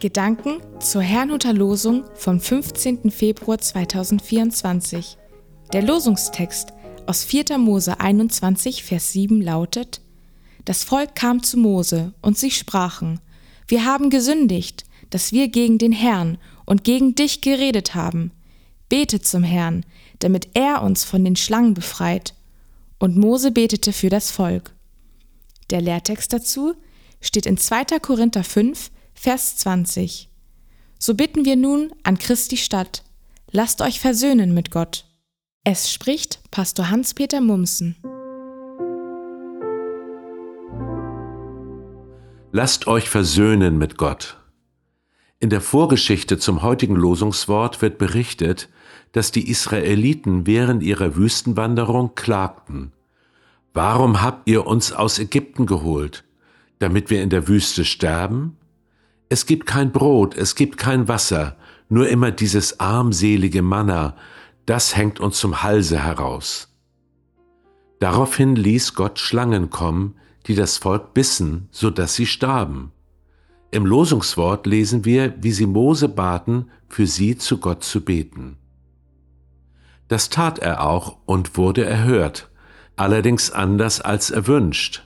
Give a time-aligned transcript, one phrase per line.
[0.00, 3.10] Gedanken zur Herrnhuter Losung vom 15.
[3.10, 5.18] Februar 2024.
[5.74, 6.72] Der Losungstext
[7.04, 7.58] aus 4.
[7.58, 10.00] Mose 21, Vers 7 lautet:
[10.64, 13.20] Das Volk kam zu Mose und sie sprachen:
[13.68, 18.32] Wir haben gesündigt, dass wir gegen den Herrn und gegen dich geredet haben.
[18.88, 19.84] Bete zum Herrn,
[20.20, 22.34] damit er uns von den Schlangen befreit.
[22.98, 24.74] Und Mose betete für das Volk.
[25.68, 26.72] Der Lehrtext dazu
[27.20, 27.84] steht in 2.
[28.00, 28.90] Korinther 5,
[29.22, 30.30] Vers 20.
[30.98, 33.04] So bitten wir nun an Christi Stadt,
[33.50, 35.04] lasst euch versöhnen mit Gott.
[35.62, 37.96] Es spricht Pastor Hans-Peter Mumsen.
[42.50, 44.38] Lasst euch versöhnen mit Gott.
[45.38, 48.70] In der Vorgeschichte zum heutigen Losungswort wird berichtet,
[49.12, 52.92] dass die Israeliten während ihrer Wüstenwanderung klagten.
[53.74, 56.24] Warum habt ihr uns aus Ägypten geholt?
[56.78, 58.56] Damit wir in der Wüste sterben?
[59.32, 61.56] Es gibt kein Brot, es gibt kein Wasser,
[61.88, 64.16] nur immer dieses armselige Manna,
[64.66, 66.76] das hängt uns zum Halse heraus.
[68.00, 72.90] Daraufhin ließ Gott Schlangen kommen, die das Volk bissen, so dass sie starben.
[73.70, 78.56] Im Losungswort lesen wir, wie sie Mose baten, für sie zu Gott zu beten.
[80.08, 82.50] Das tat er auch und wurde erhört,
[82.96, 85.04] allerdings anders als erwünscht.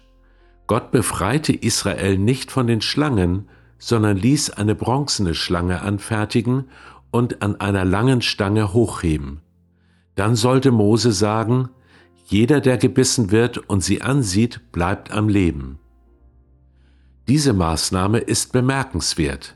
[0.66, 3.50] Gott befreite Israel nicht von den Schlangen,
[3.84, 6.70] sondern ließ eine bronzene Schlange anfertigen
[7.10, 9.42] und an einer langen Stange hochheben.
[10.14, 11.68] Dann sollte Mose sagen,
[12.24, 15.78] jeder, der gebissen wird und sie ansieht, bleibt am Leben.
[17.28, 19.54] Diese Maßnahme ist bemerkenswert.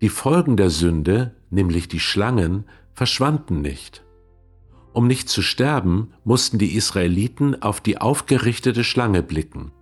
[0.00, 4.04] Die Folgen der Sünde, nämlich die Schlangen, verschwanden nicht.
[4.92, 9.72] Um nicht zu sterben, mussten die Israeliten auf die aufgerichtete Schlange blicken.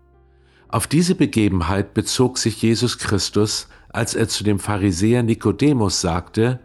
[0.75, 6.58] Auf diese Begebenheit bezog sich Jesus Christus, als er zu dem Pharisäer Nikodemus sagte,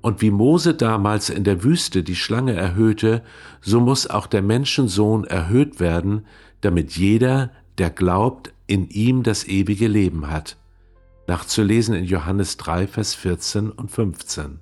[0.00, 3.24] und wie Mose damals in der Wüste die Schlange erhöhte,
[3.60, 6.24] so muss auch der Menschensohn erhöht werden,
[6.60, 10.56] damit jeder, der glaubt, in ihm das ewige Leben hat.
[11.26, 14.60] Nachzulesen in Johannes 3, Vers 14 und 15.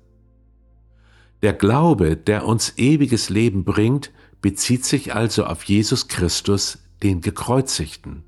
[1.43, 4.11] Der Glaube, der uns ewiges Leben bringt,
[4.41, 8.23] bezieht sich also auf Jesus Christus, den Gekreuzigten.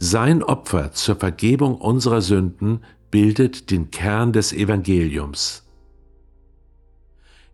[0.00, 2.80] Sein Opfer zur Vergebung unserer Sünden
[3.12, 5.64] bildet den Kern des Evangeliums.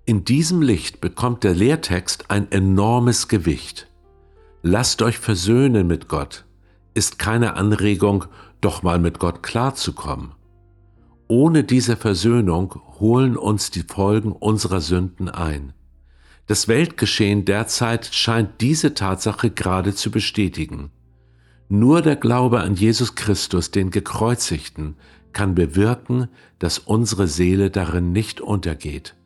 [0.06, 3.88] In diesem Licht bekommt der Lehrtext ein enormes Gewicht.
[4.62, 6.46] Lasst euch versöhnen mit Gott
[6.96, 8.24] ist keine Anregung,
[8.62, 10.32] doch mal mit Gott klarzukommen.
[11.28, 15.74] Ohne diese Versöhnung holen uns die Folgen unserer Sünden ein.
[16.46, 20.90] Das Weltgeschehen derzeit scheint diese Tatsache gerade zu bestätigen.
[21.68, 24.94] Nur der Glaube an Jesus Christus, den Gekreuzigten,
[25.32, 26.28] kann bewirken,
[26.58, 29.16] dass unsere Seele darin nicht untergeht.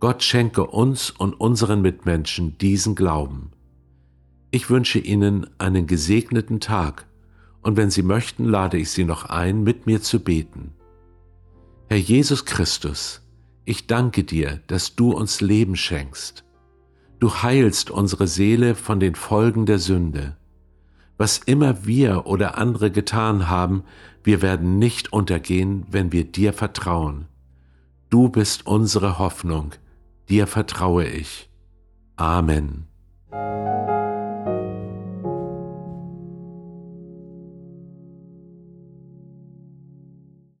[0.00, 3.52] Gott schenke uns und unseren Mitmenschen diesen Glauben.
[4.50, 7.06] Ich wünsche Ihnen einen gesegneten Tag
[7.62, 10.72] und wenn Sie möchten, lade ich Sie noch ein, mit mir zu beten.
[11.88, 13.22] Herr Jesus Christus,
[13.64, 16.44] ich danke dir, dass du uns Leben schenkst.
[17.20, 20.36] Du heilst unsere Seele von den Folgen der Sünde.
[21.20, 23.84] Was immer wir oder andere getan haben,
[24.24, 27.26] wir werden nicht untergehen, wenn wir dir vertrauen.
[28.08, 29.72] Du bist unsere Hoffnung,
[30.30, 31.50] dir vertraue ich.
[32.16, 32.86] Amen.